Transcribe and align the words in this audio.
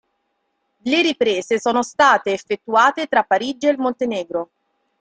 Le 0.79 1.01
riprese 1.03 1.59
sono 1.59 1.83
state 1.83 2.31
effettuate 2.33 3.05
tra 3.05 3.21
Parigi 3.23 3.67
e 3.67 3.71
il 3.73 3.77
Montenegro. 3.77 4.49